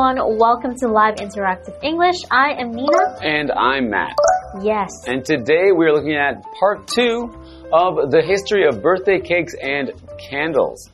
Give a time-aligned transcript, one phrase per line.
[0.00, 2.16] everyone, welcome to Live Interactive English.
[2.30, 3.18] I am Nina.
[3.22, 4.16] And I'm Matt.
[4.62, 4.88] Yes.
[5.06, 7.28] And today we're looking at part two
[7.70, 10.88] of the history of birthday cakes and candles.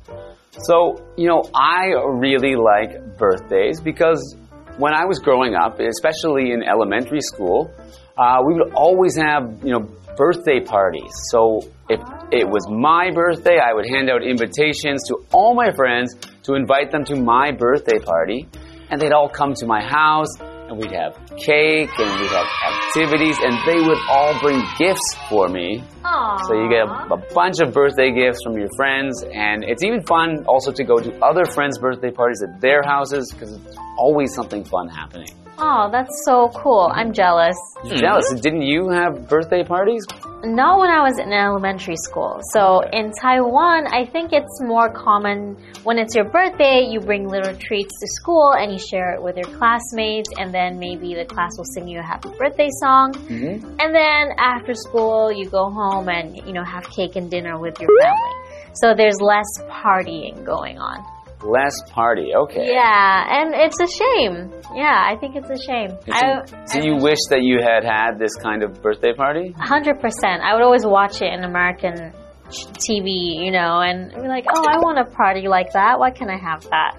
[0.50, 4.36] So, you know, I really like birthdays because
[4.76, 7.70] when I was growing up, especially in elementary school,
[8.18, 11.12] uh, we would always have, you know, birthday parties.
[11.30, 12.00] So if
[12.32, 16.90] it was my birthday, I would hand out invitations to all my friends to invite
[16.90, 18.48] them to my birthday party.
[18.90, 20.28] And they'd all come to my house
[20.68, 25.48] and we'd have cake and we'd have activities and they would all bring gifts for
[25.48, 25.82] me.
[26.02, 26.40] Aww.
[26.46, 30.02] So you get a, a bunch of birthday gifts from your friends and it's even
[30.02, 34.34] fun also to go to other friends' birthday parties at their houses because it's always
[34.34, 35.28] something fun happening.
[35.58, 36.90] Oh, that's so cool.
[36.92, 37.56] I'm jealous.
[37.84, 38.30] You're jealous.
[38.30, 38.40] Mm-hmm.
[38.40, 40.04] Didn't you have birthday parties?
[40.44, 42.40] Not when I was in elementary school.
[42.52, 47.56] So in Taiwan, I think it's more common when it's your birthday, you bring little
[47.56, 51.52] treats to school and you share it with your classmates, and then maybe the class
[51.56, 53.14] will sing you a happy birthday song.
[53.14, 53.76] Mm-hmm.
[53.80, 57.80] And then after school, you go home and you know have cake and dinner with
[57.80, 58.32] your family.
[58.74, 61.15] So there's less partying going on.
[61.44, 62.32] Less party.
[62.34, 62.72] Okay.
[62.72, 64.52] Yeah, and it's a shame.
[64.74, 65.90] Yeah, I think it's a shame.
[66.10, 69.54] I, So you wish that you had had this kind of birthday party?
[69.58, 70.42] Hundred percent.
[70.42, 72.12] I would always watch it in American
[72.48, 75.98] TV, you know, and be like, "Oh, I want a party like that.
[75.98, 76.96] Why can't I have that?"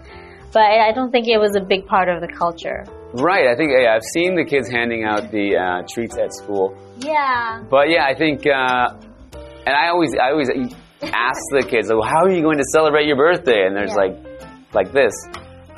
[0.54, 2.84] But I don't think it was a big part of the culture.
[3.14, 3.48] Right.
[3.48, 6.76] I think yeah, I've seen the kids handing out the uh, treats at school.
[7.00, 7.64] Yeah.
[7.70, 8.96] But yeah, I think, uh,
[9.66, 10.50] and I always, I always
[11.02, 14.14] ask the kids, well, "How are you going to celebrate your birthday?" And there's Yeah.
[14.14, 14.27] like,
[14.74, 15.14] like this.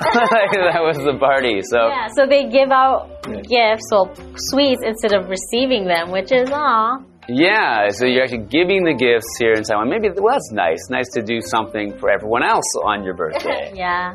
[0.00, 1.60] that was the party.
[1.62, 2.08] So Yeah.
[2.16, 4.08] So they give out gifts or
[4.50, 6.98] sweets instead of receiving them, which is aw.
[7.28, 9.90] yeah, so you're actually giving the gifts here in Taiwan.
[9.90, 10.80] Maybe well, that's nice.
[10.88, 13.72] Nice to do something for everyone else on your birthday.
[13.76, 14.14] Yeah.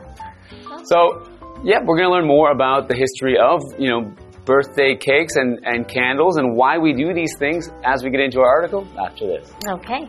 [0.85, 1.29] So,
[1.63, 4.13] yeah, we're going to learn more about the history of, you know,
[4.45, 8.39] birthday cakes and, and candles and why we do these things as we get into
[8.39, 9.51] our article after this.
[9.67, 10.07] Okay.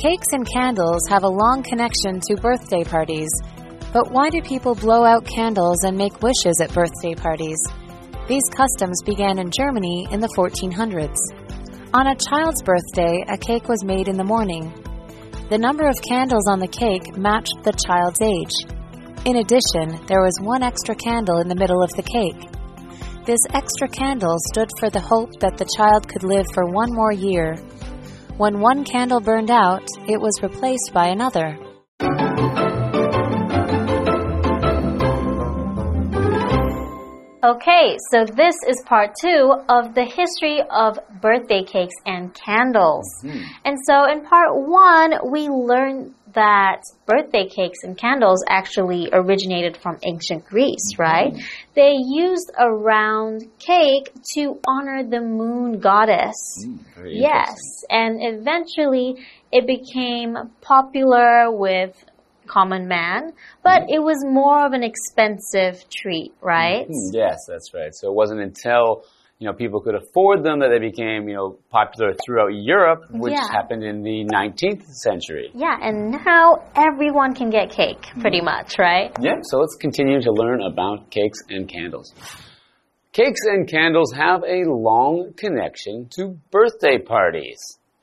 [0.00, 3.28] Cakes and candles have a long connection to birthday parties.
[3.92, 7.58] But why do people blow out candles and make wishes at birthday parties?
[8.28, 11.18] These customs began in Germany in the 1400s.
[11.92, 14.72] On a child's birthday, a cake was made in the morning.
[15.50, 18.54] The number of candles on the cake matched the child's age.
[19.26, 22.38] In addition, there was one extra candle in the middle of the cake.
[23.26, 27.12] This extra candle stood for the hope that the child could live for one more
[27.12, 27.56] year.
[28.38, 31.58] When one candle burned out, it was replaced by another.
[37.42, 43.06] Okay, so this is part two of the history of birthday cakes and candles.
[43.22, 43.44] Mm-hmm.
[43.64, 49.98] And so in part one, we learned that birthday cakes and candles actually originated from
[50.02, 51.02] ancient Greece, mm-hmm.
[51.02, 51.32] right?
[51.74, 56.36] They used a round cake to honor the moon goddess.
[56.66, 57.54] Mm, very Yes,
[57.88, 61.94] and eventually it became popular with
[62.48, 63.32] common man,
[63.62, 66.86] but it was more of an expensive treat, right?
[66.86, 67.94] Hmm, Yes, that's right.
[67.94, 69.04] So it wasn't until
[69.38, 73.34] you know people could afford them that they became you know popular throughout Europe, which
[73.34, 73.46] Yeah.
[73.52, 75.50] happened in the 19th century.
[75.54, 79.12] Yeah, and now everyone can get cake, pretty much, right?
[79.20, 82.12] Yeah, so let's continue to learn about cakes and candles.
[83.12, 87.58] Cakes and candles have a long connection to birthday parties.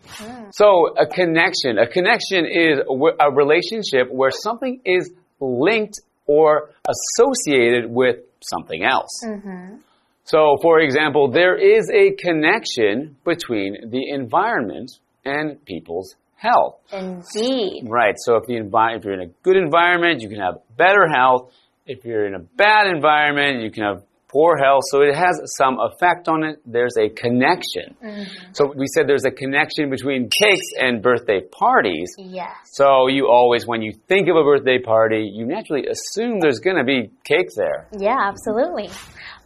[0.08, 0.50] Hmm.
[0.52, 2.80] So, a connection, a connection is
[3.20, 9.22] a relationship where something is linked or associated with something else.
[9.26, 9.78] Mm-hmm.
[10.24, 14.92] So, for example, there is a connection between the environment
[15.24, 16.80] and people's health.
[16.92, 17.84] Indeed.
[17.88, 18.16] Right.
[18.18, 21.52] So if the envi- if you're in a good environment, you can have better health.
[21.86, 24.84] If you're in a bad environment, you can have poor health.
[24.90, 26.60] So it has some effect on it.
[26.66, 27.96] There's a connection.
[28.04, 28.54] Mm-hmm.
[28.54, 32.14] So we said there's a connection between cakes and birthday parties.
[32.18, 32.56] Yes.
[32.66, 36.78] So you always, when you think of a birthday party, you naturally assume there's going
[36.78, 37.88] to be cake there.
[37.98, 38.90] Yeah, absolutely.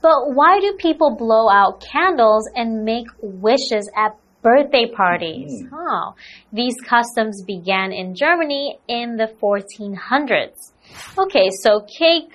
[0.01, 5.65] But why do people blow out candles and make wishes at birthday parties?
[5.73, 6.15] Oh,
[6.53, 10.71] these customs began in Germany in the 1400s.
[11.17, 12.31] Okay, so cake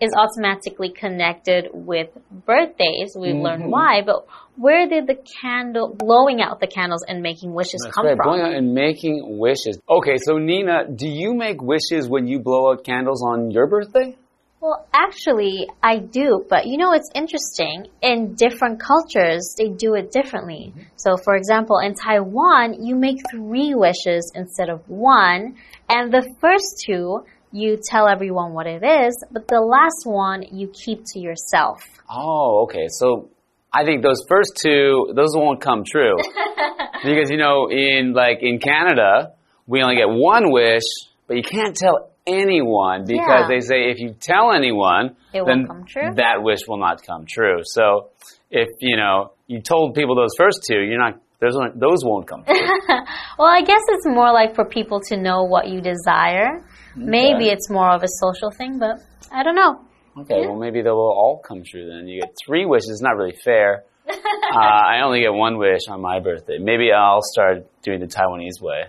[0.00, 2.08] is automatically connected with
[2.46, 3.16] birthdays.
[3.16, 3.42] We've mm-hmm.
[3.42, 8.06] learned why, but where did the candle, blowing out the candles and making wishes come
[8.06, 8.26] right, from?
[8.26, 9.78] going out and making wishes.
[9.88, 14.16] Okay, so Nina, do you make wishes when you blow out candles on your birthday?
[14.60, 17.86] Well, actually, I do, but you know, it's interesting.
[18.02, 20.72] In different cultures, they do it differently.
[20.72, 20.82] Mm-hmm.
[20.96, 25.56] So, for example, in Taiwan, you make three wishes instead of one,
[25.88, 30.68] and the first two, you tell everyone what it is, but the last one, you
[30.68, 31.80] keep to yourself.
[32.10, 32.86] Oh, okay.
[32.88, 33.30] So
[33.72, 36.16] I think those first two, those won't come true.
[37.04, 39.32] because, you know, in like in Canada,
[39.66, 40.82] we only get one wish,
[41.26, 43.48] but you can't tell anyone because Yeah.
[43.48, 46.14] they say if you tell anyone, It then won't come true.
[46.16, 47.60] that wish will not come true.
[47.64, 48.08] So
[48.50, 52.26] if, you know, you told people those first two, you're not, those, won't- those won't
[52.26, 52.54] come true.
[53.38, 56.64] Well, I guess it's more like for people to know what you desire.
[56.98, 57.52] Maybe Okay.
[57.52, 58.96] it's more of a social thing, but
[59.32, 59.80] I don't know.
[60.22, 62.08] Okay, well, maybe they will all come true then.
[62.08, 63.84] You get three wishes, it's not really fair.
[64.08, 66.58] uh, I only get one wish on my birthday.
[66.58, 68.84] Maybe I'll start doing the Taiwanese way.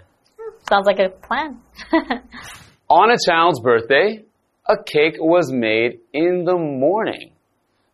[0.69, 1.59] Sounds like a plan.
[2.89, 4.23] On a child's birthday,
[4.67, 7.31] a cake was made in the morning.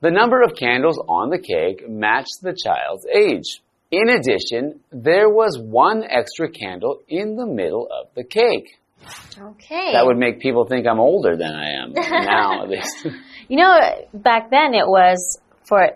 [0.01, 3.61] The number of candles on the cake matched the child's age.
[3.91, 8.77] In addition, there was one extra candle in the middle of the cake.
[9.37, 9.93] Okay.
[9.93, 11.93] That would make people think I'm older than I am
[12.25, 13.07] now, at least.
[13.47, 13.79] You know,
[14.11, 15.91] back then it was for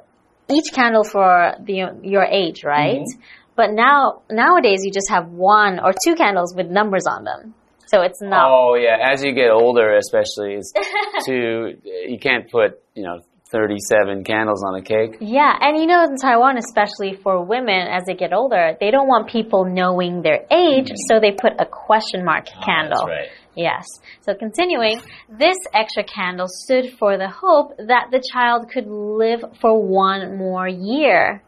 [0.54, 3.00] each candle for the your age, right?
[3.00, 3.22] Mm-hmm.
[3.56, 7.56] But now nowadays you just have one or two candles with numbers on them,
[7.88, 8.52] so it's not.
[8.52, 10.60] Oh yeah, as you get older, especially,
[11.26, 15.18] to you can't put you know 37 candles on a cake.
[15.20, 19.08] Yeah, and you know in Taiwan, especially for women as they get older, they don't
[19.08, 23.00] want people knowing their age, so they put a question mark ah, candle.
[23.02, 23.30] Oh, That's right.
[23.56, 23.86] Yes.
[24.22, 29.82] So continuing, this extra candle stood for the hope that the child could live for
[29.82, 31.42] one more year.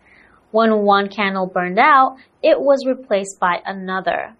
[0.51, 4.33] When one candle burned out, it was replaced by another.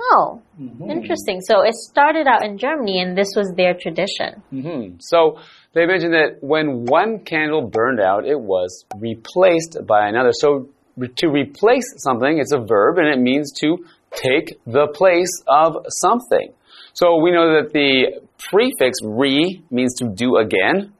[0.00, 0.90] Oh, Mm-hmm.
[0.90, 1.42] interesting.
[1.42, 4.42] So it started out in Germany and this was their tradition.
[4.50, 5.38] hmm So
[5.74, 10.30] they mentioned that when one candle burned out, it was replaced by another.
[10.32, 10.70] So
[11.16, 16.54] to replace something, it's a verb and it means to take the place of something.
[16.94, 20.94] So we know that the prefix re means to do again.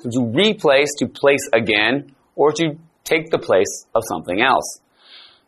[0.00, 2.76] So to replace, to place again, or to
[3.08, 4.80] take the place of something else.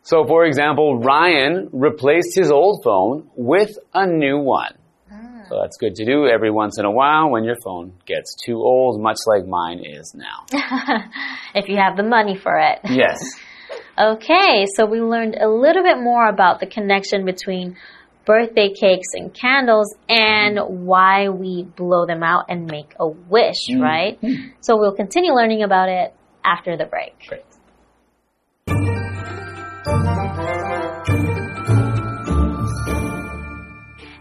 [0.03, 4.73] So for example, Ryan replaced his old phone with a new one.
[5.11, 5.43] Ah.
[5.47, 8.57] So that's good to do every once in a while when your phone gets too
[8.57, 10.45] old, much like mine is now.
[11.53, 12.79] if you have the money for it.
[12.89, 13.19] yes.
[13.97, 17.77] Okay, so we learned a little bit more about the connection between
[18.25, 20.85] birthday cakes and candles and mm-hmm.
[20.85, 23.81] why we blow them out and make a wish, mm-hmm.
[23.81, 24.19] right?
[24.61, 27.13] So we'll continue learning about it after the break.
[27.27, 27.43] Great.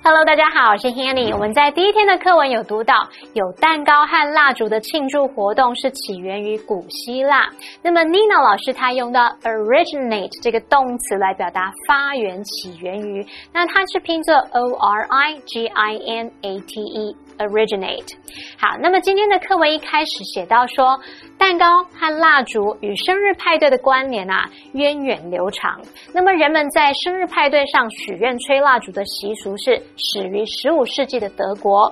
[0.02, 1.32] Hello，大家好，我是 Hanny。
[1.32, 2.94] 我们在第一天的课文有读到，
[3.34, 7.48] 有蛋糕和蜡烛的庆祝活动是起源于古希腊。
[7.82, 17.16] 那么 Nina 老师她用到 originate 这个动词来表达发源、起源于，那它是拼作 O R I G I N A T E。
[17.40, 18.12] originate。
[18.58, 21.00] 好，那么今天的课文一开始写到说，
[21.40, 25.80] 蛋糕和蜡烛与生日派对的关联啊，源远流长。
[26.12, 31.90] 那么人们在生日派对上许愿吹蜡烛的习俗是始于十五世纪的德国。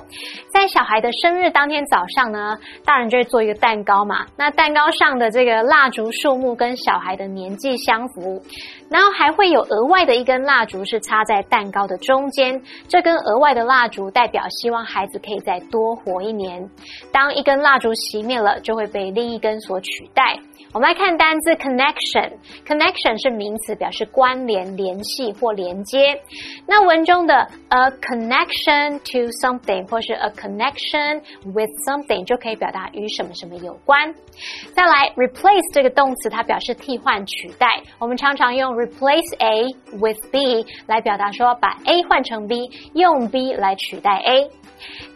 [0.52, 8.42] 在小孩的生日当天早上呢，大人就会做一个蛋糕嘛，那蛋糕上的这个蜡烛数目跟小孩的年纪相符，
[8.90, 16.68] 然后还会有额外的一根蜡烛是插在蛋糕的中间，这根额外的蜡烛代表希望孩子可以再多活一年。
[17.10, 20.38] 当一根蜡烛熄灭了，就会被另一根所取代。
[20.72, 26.20] 我们来看单字 connection，connection 是名词，表示关联、联系或连接。
[26.66, 27.34] 那文中的
[27.68, 34.14] a connection to something 或是 a connection with something 就可以表达与什么什么有关。
[34.74, 37.82] 再来 replace 这个动词，它表示替换、取代。
[37.98, 39.64] 我们常常用 replace A
[39.98, 44.50] with B 来表达说把 A 换成 B，用 B 来取代 A。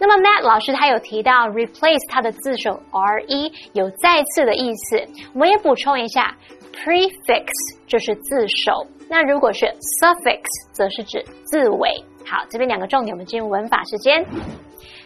[0.00, 6.36] 那么 Matt 老师他有提到 replace 它的字首 r e 有再次的意思，我们也补充一下
[6.72, 7.46] prefix
[7.86, 9.66] 就是字首，那如果是
[10.00, 12.04] suffix 则是指字尾。
[12.24, 14.24] 好，这边两个重点，我们进入文法时间。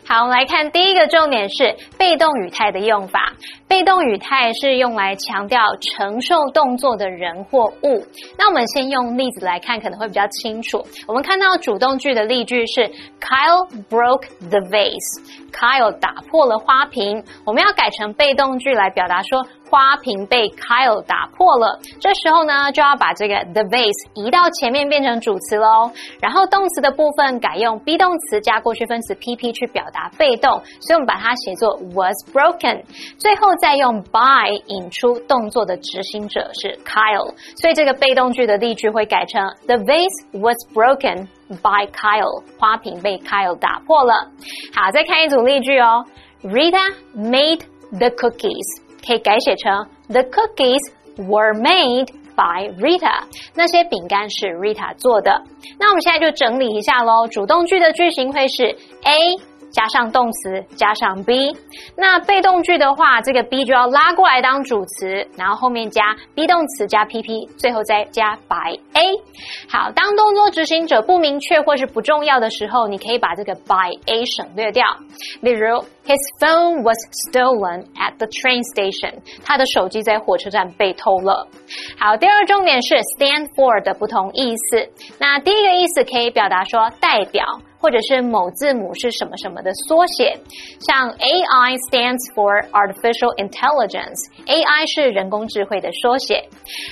[0.05, 3.33] 好，我们来看第一个重点是被动语态的用法。
[3.67, 8.07] 被动语态是用来强调承受动作的人或物。
[8.39, 10.85] 那我们先用例子来看，可能会比较清楚。
[11.09, 12.89] 我们看到主动句的例句是
[13.21, 15.43] Kyle broke the vase。
[15.51, 21.81] Kyle 打破了花瓶，我们要改成被动句来表达说花瓶被 Kyle 打破了。
[22.01, 25.91] 这时候呢，就要把这个 the vase 移到前面变成主词喽。
[26.21, 32.83] 然后动词的部分改用 be 动词加过去分词 pp 去表达被动，所以我们把它写作 was broken。
[33.19, 41.29] 最后再用 by 引出动作的执行者是 Kyle，所以这个被动句的例句会改成 the vase was broken。
[41.47, 44.33] by Kyle，花瓶被 Kyle 打破了。
[44.75, 46.05] 好，再看一组例句哦。
[46.43, 47.61] Rita made
[47.93, 50.81] the cookies，可以改写成 The cookies
[51.17, 53.25] were made by Rita。
[53.55, 55.43] 那些饼干是 Rita 做的。
[55.79, 57.29] 那我们现在就整理一下喽。
[57.29, 58.65] 主动句的句型会是
[59.03, 59.56] A。
[59.77, 61.55] 加上动词，加上 be。
[61.99, 69.13] 那被动句的话，这个 be 就要拉过来当主词，然后后面加 be 动词加 pp，最后再加 by a。
[69.69, 74.87] 好，当动作执行者不明确或是不重要的时候，你可以把这个 by a 省略掉。
[75.43, 76.97] 例如，His phone was
[77.29, 79.17] stolen at the train station。
[79.45, 81.47] 他的手机在火车站被偷了。
[81.99, 84.89] 好，第二个重点是 stand for 的不同意思。
[85.19, 87.45] 那第一个意思可以表达说代表。
[87.86, 90.38] 或者是某字母是什么什么的缩写，
[90.80, 96.48] 像 AI stands for artificial intelligence，AI 是人工智慧的缩写。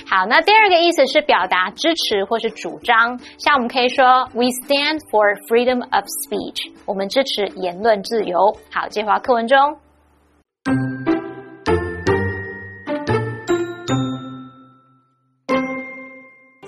[0.06, 8.56] 好，那第二个意思是表达支持或是主张，像我们可以说 We stand for freedom of speech，我们支持言论自由。
[8.72, 9.78] 好，接话课文中。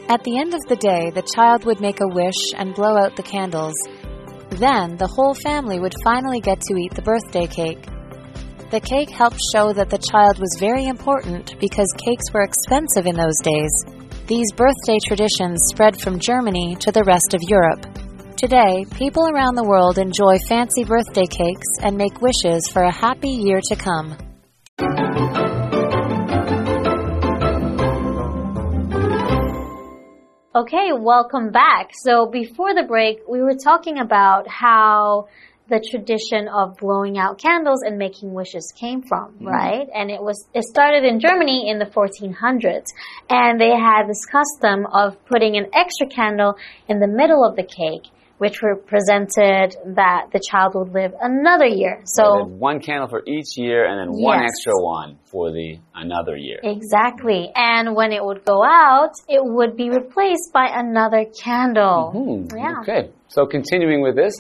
[0.08, 3.14] At the end of the day, the child would make a wish and blow out
[3.16, 3.72] the candles.
[4.57, 7.85] then the whole family would finally get to eat the birthday cake.
[8.71, 13.15] The cake helped show that the child was very important because cakes were expensive in
[13.15, 13.71] those days.
[14.25, 17.85] These birthday traditions spread from Germany to the rest of Europe.
[18.35, 23.29] Today, people around the world enjoy fancy birthday cakes and make wishes for a happy
[23.29, 24.17] year to come.
[30.57, 31.91] Okay, welcome back.
[31.93, 35.27] So before the break, we were talking about how
[35.69, 39.45] the tradition of blowing out candles and making wishes came from, mm.
[39.45, 39.87] right?
[39.93, 42.87] And it was it started in Germany in the 1400s,
[43.29, 46.55] and they had this custom of putting an extra candle
[46.87, 52.01] in the middle of the cake which represented that the child would live another year.
[52.05, 56.59] So one candle for each year and then one extra one for the another year.
[56.63, 57.51] Exactly.
[57.55, 62.11] And when it would go out, it would be replaced by another candle.
[62.13, 62.57] Mm -hmm.
[62.57, 62.81] Yeah.
[62.81, 63.09] Okay.
[63.27, 64.35] So continuing with this,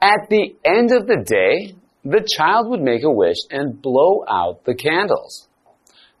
[0.00, 0.44] at the
[0.76, 1.74] end of the day,
[2.04, 5.45] the child would make a wish and blow out the candles.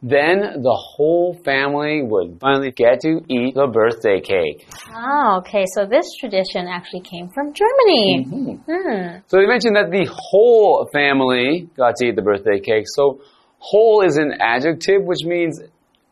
[0.02, 4.68] Then the whole family would finally get to eat the birthday cake.
[4.94, 5.64] Oh, okay.
[5.74, 8.24] So this tradition actually came from Germany.
[8.24, 8.58] Mm -hmm.
[8.66, 9.18] hmm.
[9.28, 12.86] So they mentioned that the whole family got to eat the birthday cake.
[12.98, 13.20] So
[13.58, 15.54] whole is an adjective, which means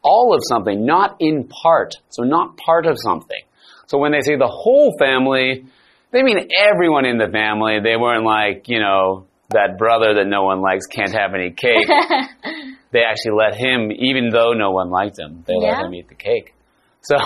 [0.02, 1.90] all of something, not in part.
[2.08, 3.44] So not part of something.
[3.86, 5.66] So when they say the whole family,
[6.12, 7.80] they mean everyone in the family.
[7.80, 11.86] They weren't like, you know, that brother that no one likes can't have any cake.
[12.92, 15.76] they actually let him, even though no one liked him, they yeah.
[15.76, 16.54] let him eat the cake.
[17.02, 17.16] So,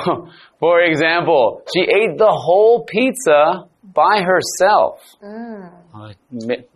[0.58, 5.00] for example, she ate the whole pizza by herself.
[5.22, 5.70] Mm.
[5.94, 6.14] I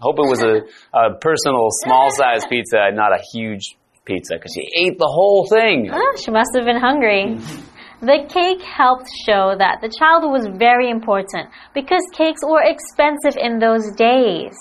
[0.00, 0.62] hope it was a,
[0.96, 5.90] a personal small size pizza, not a huge pizza, because she ate the whole thing.
[5.92, 7.38] Oh, she must have been hungry.
[8.00, 13.58] The cake helped show that the child was very important because cakes were expensive in
[13.58, 14.54] those days.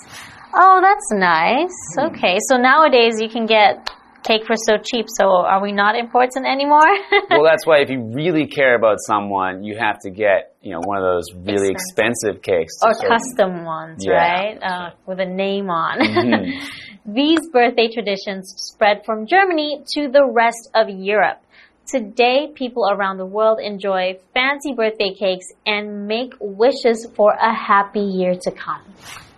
[0.54, 1.74] Oh, that's nice.
[1.96, 2.14] Hmm.
[2.14, 3.90] Okay, so nowadays you can get
[4.22, 5.06] cake for so cheap.
[5.08, 6.86] So are we not important anymore?
[7.30, 10.80] well, that's why if you really care about someone, you have to get you know
[10.84, 14.12] one of those really expensive, expensive cakes or custom ones, yeah.
[14.12, 14.58] right?
[14.62, 16.00] Uh, with a name on.
[16.00, 16.66] Mm-hmm.
[17.14, 21.40] These birthday traditions spread from Germany to the rest of Europe.
[21.84, 28.00] Today, people around the world enjoy fancy birthday cakes and make wishes for a happy
[28.00, 28.82] year to come.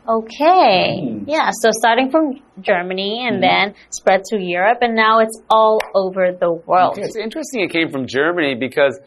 [0.06, 1.00] Okay.
[1.02, 1.24] Mm.
[1.26, 3.40] Yeah, so starting from Germany and mm.
[3.40, 6.98] then spread to Europe and now it's all over the world.
[6.98, 8.98] it's interesting it came from Germany because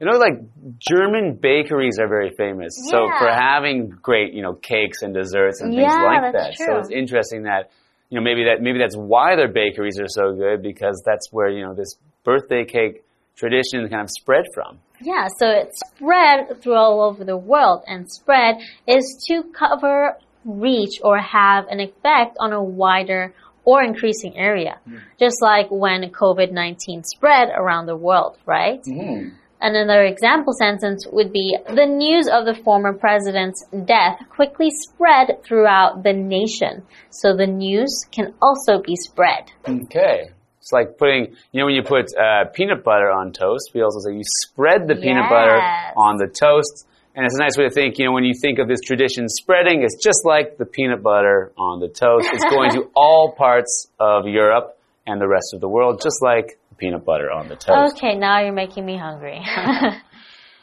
[0.00, 0.34] you know, like
[0.78, 2.74] German bakeries are very famous.
[2.84, 2.90] Yeah.
[2.90, 6.54] So for having great, you know, cakes and desserts and things yeah, like that.
[6.54, 6.66] True.
[6.66, 7.70] So it's interesting that,
[8.10, 11.48] you know, maybe that maybe that's why their bakeries are so good because that's where
[11.48, 13.04] you know this birthday cake
[13.36, 14.78] tradition kind of spread from.
[15.00, 21.00] Yeah, so it spread through all over the world, and spread is to cover reach
[21.02, 23.34] or have an effect on a wider
[23.64, 24.78] or increasing area.
[24.88, 25.00] Mm.
[25.18, 28.82] Just like when COVID 19 spread around the world, right?
[28.84, 29.32] Mm.
[29.60, 36.02] Another example sentence would be The news of the former president's death quickly spread throughout
[36.02, 36.82] the nation.
[37.10, 39.50] So the news can also be spread.
[39.66, 40.30] Okay.
[40.60, 44.00] It's like putting, you know, when you put uh, peanut butter on toast, we also
[44.00, 45.60] say you spread the peanut butter
[45.96, 46.86] on the toast.
[47.16, 49.28] And it's a nice way to think, you know, when you think of this tradition
[49.28, 52.28] spreading, it's just like the peanut butter on the toast.
[52.32, 56.58] It's going to all parts of Europe and the rest of the world, just like
[56.68, 57.96] the peanut butter on the toast.
[57.96, 59.40] Okay, now you're making me hungry.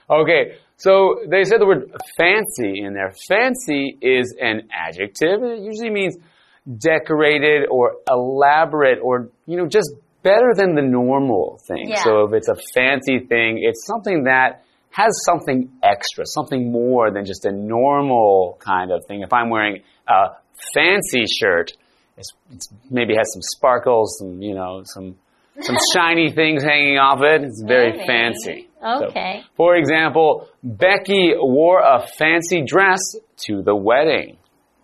[0.10, 3.14] Okay, so they said the word fancy in there.
[3.28, 5.42] Fancy is an adjective.
[5.42, 6.18] and It usually means
[6.78, 9.92] decorated or elaborate or, you know, just
[10.22, 11.90] better than the normal thing.
[11.90, 12.04] Yeah.
[12.04, 17.26] So if it's a fancy thing, it's something that has something extra, something more than
[17.26, 19.22] just a normal kind of thing.
[19.22, 20.30] If I'm wearing a
[20.74, 21.72] fancy shirt,
[22.18, 25.16] it's, it's maybe has some sparkles, some, you know, some
[25.62, 27.44] some shiny things hanging off it.
[27.44, 28.06] It's very Really?
[28.08, 28.70] fancy.
[28.82, 29.44] So, Okay.
[29.56, 33.00] for example, Becky wore a fancy dress
[33.48, 34.38] to the wedding.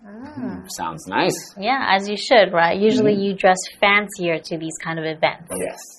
[0.03, 1.35] Hmm, sounds nice.
[1.57, 2.79] yeah, as you should, right?
[2.79, 5.51] Usually you dress fancier to these kind of events.
[5.55, 5.98] Yes.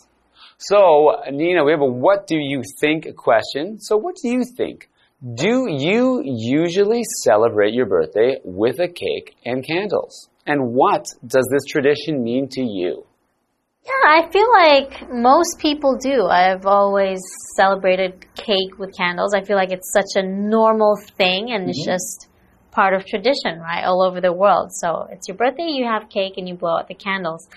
[0.63, 3.81] So, Nina, we have a what do you think question.
[3.81, 4.91] So, what do you think?
[5.35, 10.29] Do you usually celebrate your birthday with a cake and candles?
[10.47, 13.07] And what does this tradition mean to you?
[13.87, 16.27] Yeah, I feel like most people do.
[16.27, 17.21] I've always
[17.57, 19.33] celebrated cake with candles.
[19.33, 22.29] I feel like it's such a normal thing and it's just
[22.71, 23.85] part of tradition, right?
[23.85, 24.73] All over the world.
[24.73, 27.49] So it's your birthday, you have cake and you blow out the candles.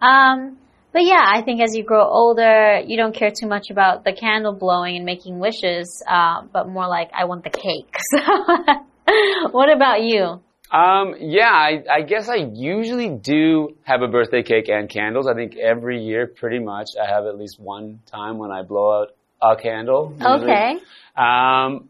[0.00, 0.58] Um,
[0.92, 4.12] but yeah, I think as you grow older, you don't care too much about the
[4.12, 7.96] candle blowing and making wishes, uh, but more like, I want the cake.
[9.04, 10.40] So, what about you?
[10.70, 15.26] Um, yeah, I, I guess I usually do have a birthday cake and candles.
[15.26, 19.02] I think every year, pretty much, I have at least one time when I blow
[19.02, 19.08] out
[19.42, 20.14] a candle.
[20.16, 20.44] usually.
[20.44, 20.74] Okay.
[21.16, 21.88] Um,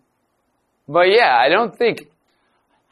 [0.88, 2.08] but yeah, I don't think.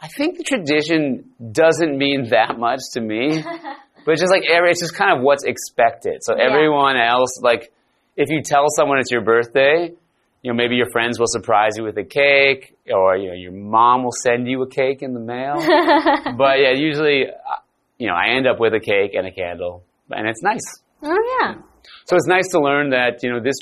[0.01, 3.43] I think the tradition doesn't mean that much to me.
[4.05, 6.23] but it's just like every, it's just kind of what's expected.
[6.23, 6.45] So Yeah.
[6.45, 7.73] everyone else, like,
[8.17, 9.93] if you tell someone it's your birthday,
[10.43, 13.53] you know, maybe your friends will surprise you with a cake, or you know, your
[13.53, 15.55] mom will send you a cake in the mail.
[16.37, 17.57] but yeah, usually, uh,
[17.99, 20.65] you know, I end up with a cake and a candle, and it's nice.
[21.03, 21.55] Oh yeah.
[22.07, 23.57] So it's nice to learn that you know this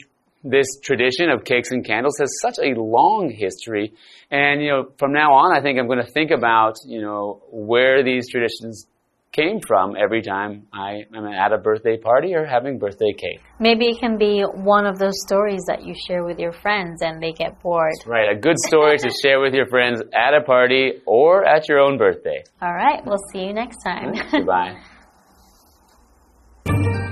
[0.44, 3.92] this tradition of cakes and candles has such a long history,
[4.30, 7.42] and you know from now on, I think I'm going to think about you know
[7.50, 8.86] where these traditions
[9.32, 13.40] came from every time I am at a birthday party or having birthday cake.
[13.60, 17.22] Maybe it can be one of those stories that you share with your friends and
[17.22, 17.94] they get bored.
[18.06, 21.78] Right, a good story to share with your friends at a party or at your
[21.78, 22.42] own birthday.
[22.62, 24.14] All right, we'll see you next time.
[24.30, 24.78] Goodbye.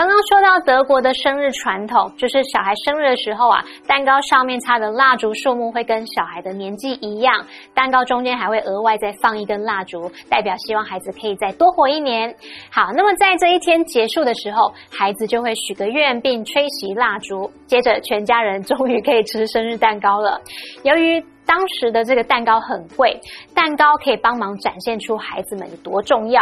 [0.00, 12.34] 刚刚说到德国的生日传统，就是小孩生日的时候啊，蛋糕上面插的蜡烛数目会跟小孩的年纪一样，蛋糕中间还会额外再放一根蜡烛，代表希望孩子可以再多活一年。
[12.72, 20.40] 好，那么在这一天结束的时候，孩子就会许个愿并吹熄蜡烛，接着全家人终于可以吃生日蛋糕了。
[20.82, 23.20] 由于当时的这个蛋糕很贵，
[23.52, 26.40] 蛋糕可以帮忙展现出孩子们有多重要。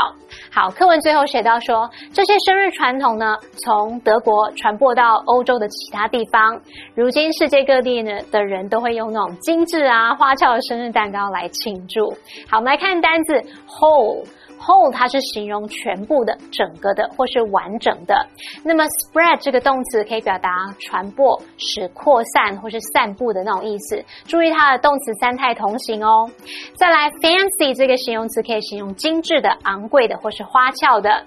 [0.53, 6.61] 好，课文最后写到说，这些生日传统呢，从德国传播到欧洲的其他地方，
[6.95, 12.11] 如今世界各地呢的人都会用那种精致啊、花俏的生日蛋糕来庆祝。
[12.47, 14.27] 好，我们来看单字 whole。
[14.59, 18.27] Whole 它是形容全部的、整个的或是完整的。
[18.63, 24.05] 那么 spread 这个动词可以表达传播、使扩散或是散布的那种意思。
[24.27, 26.31] 注意它的动词三态同形哦。
[26.75, 31.25] 再来 fancy 这个形容词可以形容精致的、昂贵的或是花俏的。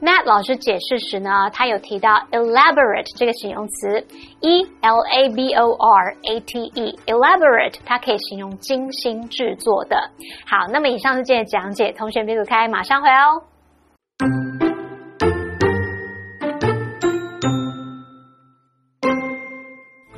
[0.00, 4.04] Matt 老师解释时呢，他有提到 elaborate 这个形容词，
[4.40, 9.96] e l a b o r a t e，elaborate 它可以形容精心制作的。
[10.46, 13.42] 好，那么以上是今天的讲解，同学别走开，马上回来哦。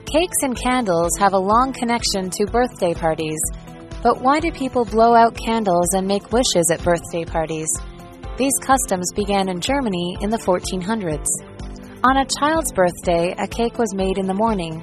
[0.07, 3.37] Cakes and candles have a long connection to birthday parties.
[4.03, 7.67] But why do people blow out candles and make wishes at birthday parties?
[8.40, 11.28] These customs began in Germany in the 1400s.
[12.06, 14.82] On a child's birthday, a cake was made in the morning.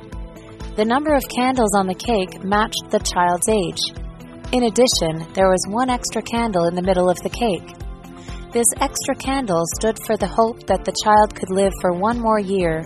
[0.76, 3.80] The number of candles on the cake matched the child's age.
[4.52, 7.64] In addition, there was one extra candle in the middle of the cake.
[8.52, 12.38] This extra candle stood for the hope that the child could live for one more
[12.38, 12.82] year.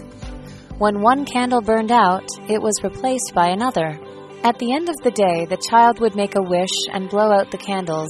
[0.79, 3.99] When one candle burned out, it was replaced by another.
[4.45, 7.51] At the end of the day, the child would make a wish and blow out
[7.51, 8.09] the candles.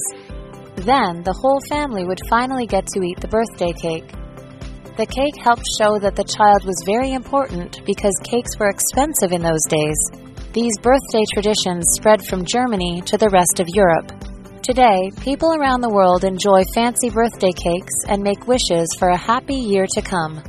[0.81, 4.09] Then, the whole family would finally get to eat the birthday cake.
[4.97, 9.43] The cake helped show that the child was very important because cakes were expensive in
[9.43, 9.97] those days.
[10.53, 14.11] These birthday traditions spread from Germany to the rest of Europe.
[14.63, 19.55] Today, people around the world enjoy fancy birthday cakes and make wishes for a happy
[19.55, 20.41] year to come.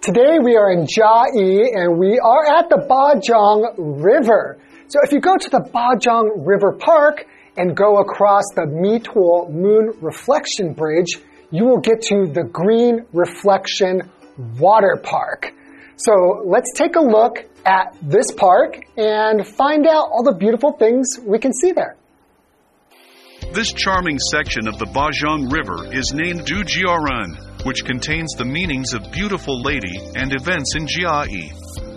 [0.00, 4.58] Today we are in Jiayi and we are at the Bajiang River.
[4.92, 7.24] So if you go to the Bajiang River Park
[7.56, 11.16] and go across the Mituo Moon Reflection Bridge,
[11.50, 14.02] you will get to the Green Reflection
[14.58, 15.54] Water Park.
[15.96, 21.18] So let's take a look at this park and find out all the beautiful things
[21.24, 21.96] we can see there.
[23.54, 29.10] This charming section of the Bajiang River is named Dujiaran, which contains the meanings of
[29.10, 31.91] beautiful lady and events in Jiayi.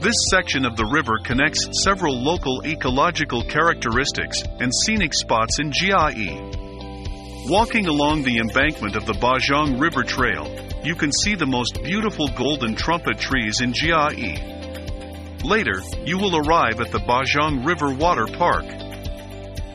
[0.00, 7.50] This section of the river connects several local ecological characteristics and scenic spots in Jiayi.
[7.50, 10.46] Walking along the embankment of the Bajiang River Trail,
[10.84, 15.42] you can see the most beautiful golden trumpet trees in Jiayi.
[15.42, 18.66] Later, you will arrive at the Bajiang River Water Park.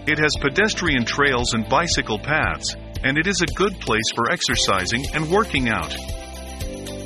[0.08, 5.04] It has pedestrian trails and bicycle paths, and it is a good place for exercising
[5.14, 5.94] and working out.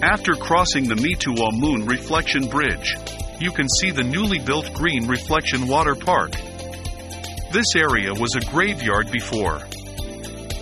[0.02, 2.96] After crossing the Mituo Moon Reflection Bridge,
[3.40, 6.34] you can see the newly built Green Reflection Water Park.
[7.52, 9.60] This area was a graveyard before.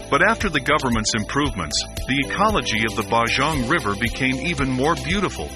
[0.10, 1.76] But after the government's improvements,
[2.08, 5.50] the ecology of the Bajiang River became even more beautiful.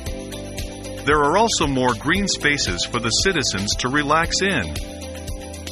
[1.05, 4.73] There are also more green spaces for the citizens to relax in.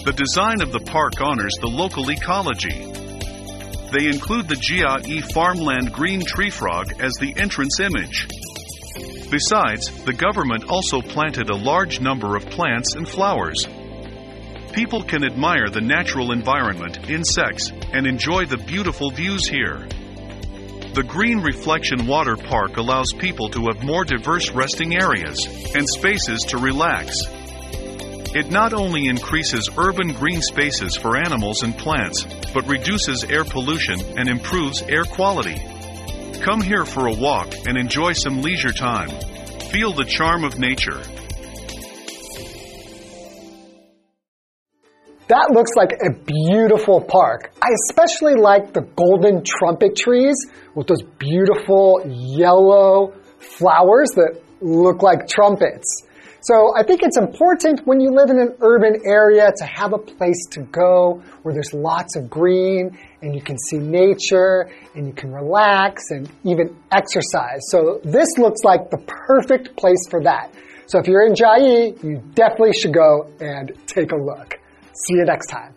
[0.06, 3.07] The design of the park honors the local ecology.
[3.92, 8.28] They include the Jia farmland green tree frog as the entrance image.
[9.30, 13.66] Besides, the government also planted a large number of plants and flowers.
[14.74, 19.88] People can admire the natural environment, insects, and enjoy the beautiful views here.
[20.94, 25.46] The Green Reflection Water Park allows people to have more diverse resting areas
[25.76, 27.18] and spaces to relax.
[28.36, 32.26] It not only increases urban green spaces for animals and plants,
[32.58, 35.62] but reduces air pollution and improves air quality.
[36.42, 39.10] Come here for a walk and enjoy some leisure time.
[39.70, 41.00] Feel the charm of nature.
[45.28, 47.54] That looks like a beautiful park.
[47.62, 50.38] I especially like the golden trumpet trees
[50.74, 56.07] with those beautiful yellow flowers that look like trumpets.
[56.48, 59.98] So I think it's important when you live in an urban area to have a
[59.98, 65.12] place to go where there's lots of green and you can see nature and you
[65.12, 67.60] can relax and even exercise.
[67.68, 70.54] So this looks like the perfect place for that.
[70.86, 74.58] So if you're in Jiayi, you definitely should go and take a look.
[75.06, 75.76] See you next time.